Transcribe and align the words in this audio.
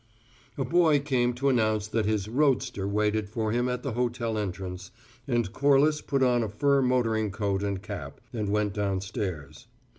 A 0.57 0.65
boy 0.65 0.99
came 0.99 1.31
to 1.35 1.47
announce 1.49 1.85
that 1.87 2.07
his 2.07 2.27
"roadster" 2.27 2.87
waited 2.87 3.29
for 3.29 3.51
him 3.51 3.69
at 3.69 3.83
the 3.83 3.91
hotel 3.91 4.35
entrance, 4.35 4.89
and 5.27 5.53
Corliss 5.53 6.01
put 6.01 6.23
on 6.23 6.41
a 6.41 6.49
fur 6.49 6.81
motoring 6.81 7.29
coat 7.29 7.61
and 7.61 7.83
cap, 7.83 8.19
and 8.33 8.49
went 8.49 8.73
downstairs. 8.73 9.67